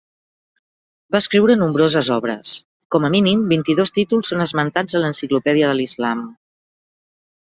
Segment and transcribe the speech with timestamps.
[1.15, 2.53] Va escriure nombroses obres
[2.95, 6.25] com a mínim vint-i-dos títols són esmentats a l'Enciclopèdia de l'Islam.